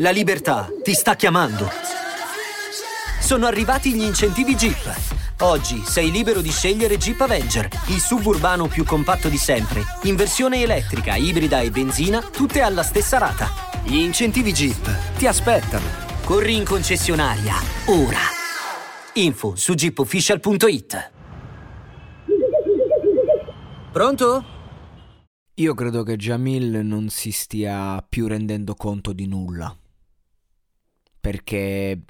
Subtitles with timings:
[0.00, 1.68] La libertà ti sta chiamando.
[3.20, 4.96] Sono arrivati gli incentivi Jeep.
[5.40, 10.62] Oggi sei libero di scegliere Jeep Avenger, il suburbano più compatto di sempre, in versione
[10.62, 13.48] elettrica, ibrida e benzina, tutte alla stessa rata.
[13.82, 15.86] Gli incentivi Jeep ti aspettano.
[16.24, 17.54] Corri in concessionaria,
[17.86, 18.20] ora.
[19.14, 21.10] Info su jeepofficial.it.
[23.90, 24.44] Pronto?
[25.54, 29.76] Io credo che Jamil non si stia più rendendo conto di nulla.
[31.28, 32.04] Perché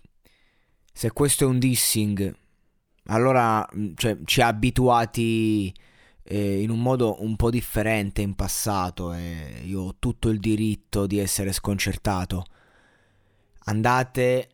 [0.93, 2.33] se questo è un dissing,
[3.07, 5.75] allora cioè, ci ha abituati
[6.23, 11.09] eh, in un modo un po' differente in passato e io ho tutto il diritto
[11.09, 12.45] di essere sconcertato.
[13.65, 14.51] Andate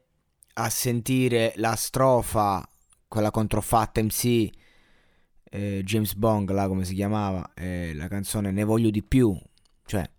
[0.55, 2.67] a sentire la strofa,
[3.07, 4.49] quella contro Fat MC
[5.51, 9.39] eh, James Bond, là come si chiamava, eh, la canzone Ne voglio di più.
[9.85, 10.11] Cioè,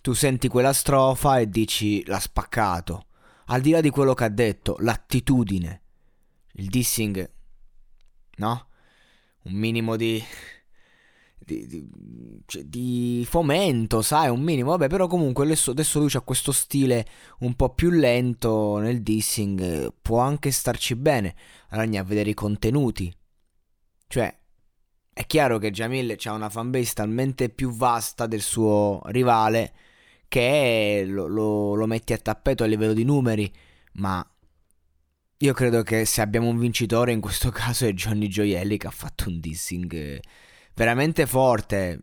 [0.00, 3.05] tu senti quella strofa e dici l'ha spaccato.
[3.46, 5.82] Al di là di quello che ha detto, l'attitudine,
[6.54, 7.30] il dissing,
[8.36, 8.66] no?
[9.42, 10.22] Un minimo di...
[11.38, 11.88] Di, di,
[12.46, 14.70] cioè, di, fomento, sai, un minimo.
[14.70, 17.06] Vabbè, però comunque adesso, adesso lui ha questo stile
[17.40, 19.92] un po' più lento nel dissing.
[20.02, 21.36] Può anche starci bene.
[21.68, 23.16] Allora a vedere i contenuti.
[24.08, 24.36] Cioè,
[25.12, 29.72] è chiaro che Jamil ha una fanbase talmente più vasta del suo rivale
[30.28, 33.52] che lo, lo, lo metti a tappeto a livello di numeri,
[33.94, 34.26] ma
[35.38, 38.90] io credo che se abbiamo un vincitore in questo caso è Johnny Gioielli che ha
[38.90, 40.20] fatto un dissing
[40.74, 42.00] veramente forte,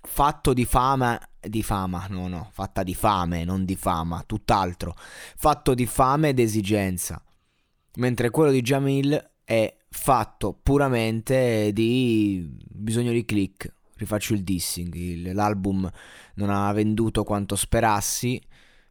[0.00, 5.74] fatto di fama, di fama, no no, fatta di fame, non di fama, tutt'altro, fatto
[5.74, 7.22] di fame ed esigenza,
[7.96, 13.72] mentre quello di Jamil è fatto puramente di bisogno di click.
[14.02, 15.88] Rifaccio il dissing, l'album
[16.34, 18.40] non ha venduto quanto sperassi,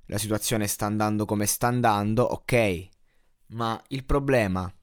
[0.05, 2.87] la situazione sta andando come sta andando, ok,
[3.47, 4.73] ma il problema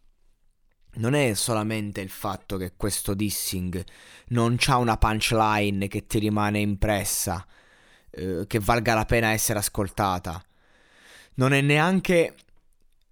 [0.97, 3.83] non è solamente il fatto che questo dissing
[4.29, 7.47] non ha una punchline che ti rimane impressa,
[8.11, 10.43] eh, che valga la pena essere ascoltata.
[11.35, 12.35] Non è neanche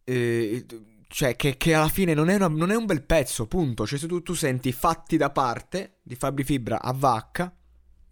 [0.05, 0.67] eh,
[1.09, 3.87] cioè, che, che, alla fine non è, una, non è, un bel pezzo, punto.
[3.87, 7.55] Cioè, se tu, tu, senti fatti da parte di Fabri Fibra a vacca,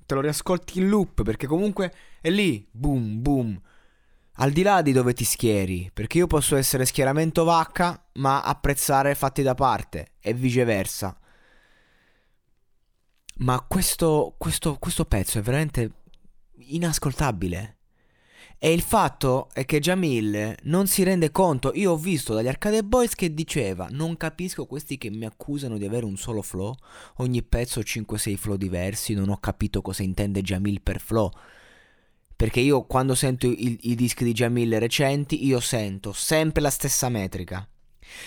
[0.07, 3.61] te lo riascolti in loop perché comunque è lì, boom, boom.
[4.39, 9.15] Al di là di dove ti schieri, perché io posso essere schieramento vacca, ma apprezzare
[9.15, 11.17] fatti da parte e viceversa.
[13.37, 15.93] Ma questo, questo, questo pezzo è veramente
[16.57, 17.79] inascoltabile.
[18.59, 21.73] E il fatto è che Jamil non si rende conto.
[21.75, 25.85] Io ho visto dagli Arcade Boys che diceva: Non capisco questi che mi accusano di
[25.85, 26.75] avere un solo flow.
[27.17, 29.15] Ogni pezzo 5-6 flow diversi.
[29.15, 31.31] Non ho capito cosa intende Jamil per flow.
[32.37, 37.09] Perché io quando sento i, i dischi di Jamil recenti, io sento sempre la stessa
[37.09, 37.69] metrica.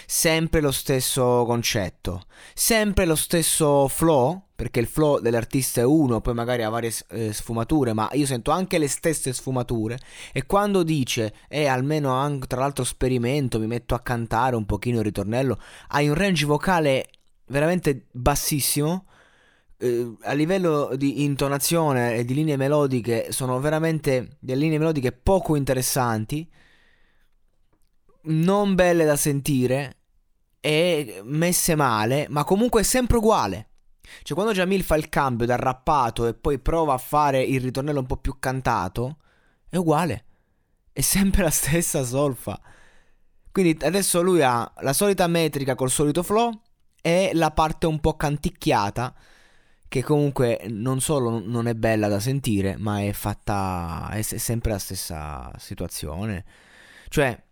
[0.05, 2.23] Sempre lo stesso concetto,
[2.53, 7.31] sempre lo stesso flow, perché il flow dell'artista è uno, poi magari ha varie eh,
[7.31, 9.99] sfumature, ma io sento anche le stesse sfumature
[10.33, 14.66] e quando dice e eh, almeno anche tra l'altro sperimento, mi metto a cantare un
[14.66, 17.07] pochino il ritornello, hai un range vocale
[17.47, 19.05] veramente bassissimo.
[19.77, 25.55] Eh, a livello di intonazione e di linee melodiche sono veramente delle linee melodiche poco
[25.55, 26.49] interessanti
[28.27, 29.97] non belle da sentire
[30.59, 33.69] e messe male, ma comunque è sempre uguale.
[34.23, 37.99] Cioè, quando Jamil fa il cambio dal rappato e poi prova a fare il ritornello
[37.99, 39.17] un po' più cantato,
[39.69, 40.25] è uguale.
[40.91, 42.59] È sempre la stessa solfa.
[43.51, 46.61] Quindi adesso lui ha la solita metrica col solito flow
[47.01, 49.16] e la parte un po' canticchiata
[49.87, 54.79] che comunque non solo non è bella da sentire, ma è fatta è sempre la
[54.79, 56.45] stessa situazione.
[57.07, 57.45] Cioè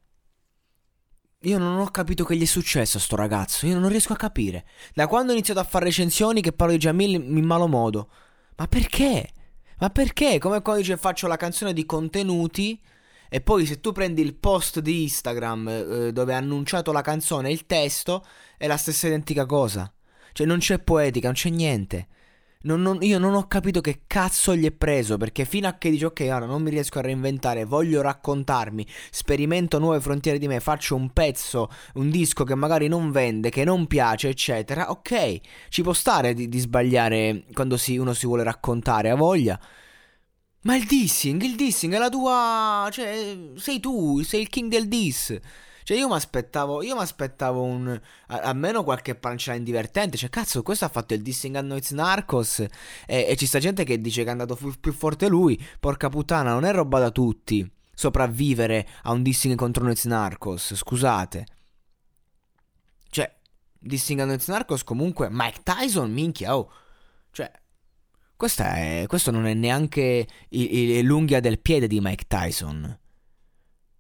[1.45, 3.65] io non ho capito che gli è successo a sto ragazzo.
[3.67, 4.65] Io non riesco a capire.
[4.93, 8.09] Da quando ho iniziato a fare recensioni che parlo di Jamil in malo modo.
[8.57, 9.29] Ma perché?
[9.79, 10.39] Ma perché?
[10.39, 12.79] Come quando dice faccio la canzone di contenuti.
[13.29, 17.51] E poi se tu prendi il post di Instagram eh, dove ha annunciato la canzone
[17.51, 18.25] il testo,
[18.57, 19.91] è la stessa identica cosa.
[20.31, 22.07] Cioè non c'è poetica, non c'è niente.
[22.61, 25.91] Non, non, io non ho capito che cazzo gli è preso perché fino a che
[25.91, 30.59] dice ok ora non mi riesco a reinventare, voglio raccontarmi, sperimento nuove frontiere di me,
[30.59, 35.83] faccio un pezzo, un disco che magari non vende, che non piace eccetera, ok, ci
[35.83, 39.59] può stare di, di sbagliare quando si, uno si vuole raccontare, ha voglia.
[40.61, 42.87] Ma il dissing, il dissing è la tua...
[42.91, 45.37] cioè sei tu, sei il king del diss.
[45.85, 50.17] Cioè, io mi aspettavo, io mi aspettavo un, almeno qualche punchline divertente.
[50.17, 52.59] Cioè, cazzo, questo ha fatto il dissing a Noiz Narcos.
[52.59, 52.67] E,
[53.05, 55.63] e ci sta gente che dice che è andato più, più forte lui.
[55.79, 57.71] Porca puttana, non è roba da tutti.
[57.93, 61.45] sopravvivere a un dissing contro Nets Narcos, scusate.
[63.11, 63.31] Cioè,
[63.77, 66.71] dissing a Nets Narcos comunque Mike Tyson, minchia, oh.
[67.29, 67.51] Cioè,
[68.55, 72.99] è, questo non è neanche l'unghia del piede di Mike Tyson.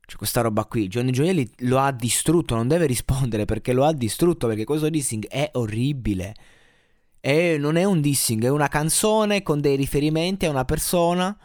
[0.05, 3.93] Cioè, questa roba qui, Johnny Gioielli lo ha distrutto, non deve rispondere perché lo ha
[3.93, 6.35] distrutto, perché questo dissing è orribile.
[7.19, 11.35] E non è un dissing, è una canzone con dei riferimenti a una persona.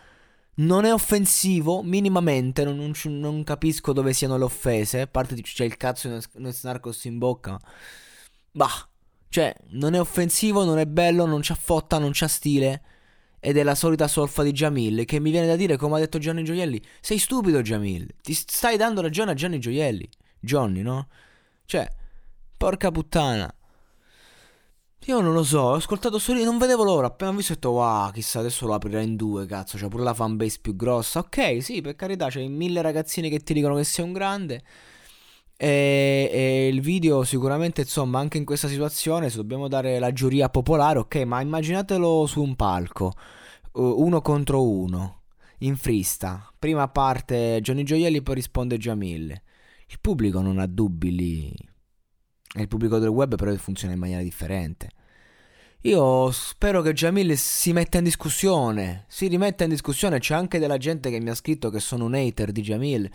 [0.57, 5.01] Non è offensivo, minimamente, non, non, non capisco dove siano le offese.
[5.01, 7.59] A parte c'è il cazzo di uno Snarkos in bocca.
[8.53, 8.89] Bah,
[9.31, 12.83] cioè, non è offensivo, non è bello, non c'ha fotta, non c'ha stile.
[13.41, 16.19] Ed è la solita solfa di Jamil che mi viene da dire, come ha detto
[16.19, 20.09] Gianni Gioielli, sei stupido Jamil, ti stai dando ragione a Gianni Gioielli.
[20.39, 21.09] Johnny, no?
[21.65, 21.89] Cioè,
[22.57, 23.53] porca puttana.
[25.07, 27.71] Io non lo so, ho ascoltato solo, non vedevo l'ora, appena ho visto ho detto
[27.71, 31.21] wow, chissà adesso lo aprirà in due, cazzo, c'è pure la fanbase più grossa.
[31.21, 34.63] Ok, sì, per carità, c'è mille ragazzini che ti dicono che sei un grande.
[35.63, 40.49] E, e, il video sicuramente, insomma, anche in questa situazione, se dobbiamo dare la giuria
[40.49, 43.13] popolare, ok, ma immaginatelo su un palco,
[43.73, 45.23] uno contro uno,
[45.59, 46.51] in frista.
[46.59, 49.31] Prima parte Johnny Gioielli, poi risponde Jamil.
[49.87, 51.55] Il pubblico non ha dubbi lì
[52.59, 54.91] il pubblico del web però funziona in maniera differente.
[55.83, 60.77] Io spero che Jamil si metta in discussione, si rimetta in discussione, c'è anche della
[60.77, 63.11] gente che mi ha scritto che sono un hater di Jamil.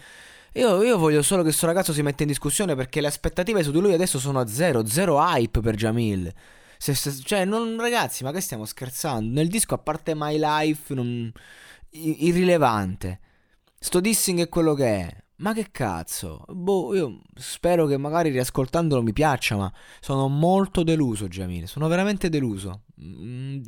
[0.56, 3.72] Io, io voglio solo che questo ragazzo si metta in discussione perché le aspettative su
[3.72, 6.34] di lui adesso sono a zero, zero hype per Jamil.
[6.78, 9.34] Se, se, cioè, non, ragazzi, ma che stiamo scherzando?
[9.34, 11.30] Nel disco, a parte My Life, non,
[11.90, 13.20] irrilevante.
[13.78, 15.24] Sto dissing è quello che è.
[15.38, 16.46] Ma che cazzo?
[16.48, 21.68] Boh, io spero che magari riascoltandolo mi piaccia, ma sono molto deluso, Jamil.
[21.68, 22.85] Sono veramente deluso.
[23.02, 23.62] Mm,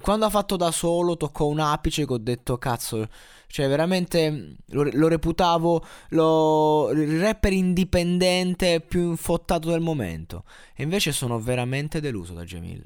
[0.00, 3.08] quando ha fatto da solo, toccò un apice che ho detto, cazzo,
[3.46, 10.44] cioè veramente lo, lo reputavo lo, il rapper indipendente più infottato del momento.
[10.74, 12.84] E invece sono veramente deluso da Jamil.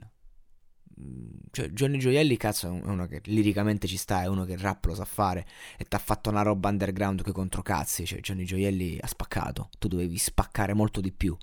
[1.51, 4.85] Cioè, Johnny Gioielli, cazzo, è uno che liricamente ci sta, è uno che il rap
[4.85, 5.47] lo sa fare
[5.79, 8.05] e ti ha fatto una roba underground che contro cazzi.
[8.05, 9.71] Cioè, Johnny Gioielli ha spaccato.
[9.79, 11.37] Tu dovevi spaccare molto di più.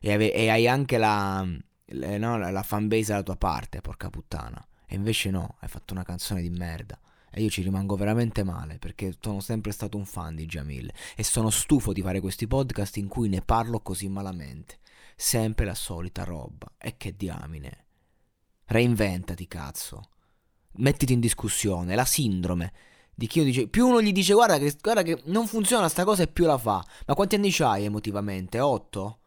[0.00, 1.46] E, ave- e hai anche la,
[1.92, 4.64] no, la fanbase alla tua parte, porca puttana.
[4.86, 6.98] E invece no, hai fatto una canzone di merda.
[7.32, 11.22] E io ci rimango veramente male perché sono sempre stato un fan di Jamil e
[11.22, 14.78] sono stufo di fare questi podcast in cui ne parlo così malamente.
[15.14, 16.72] Sempre la solita roba.
[16.76, 17.84] E che diamine.
[18.64, 20.10] Reinventati, cazzo.
[20.72, 21.94] Mettiti in discussione.
[21.94, 22.72] La sindrome
[23.14, 23.68] di chi dice.
[23.68, 26.58] Più uno gli dice guarda che, guarda che non funziona sta cosa e più la
[26.58, 26.84] fa.
[27.06, 28.58] Ma quanti anni c'hai emotivamente?
[28.58, 29.19] 8?